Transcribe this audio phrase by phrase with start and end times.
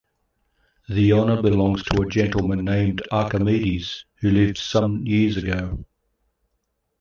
[0.89, 5.85] The honour belongs to a gentleman named Archimedes, who lived some years ago.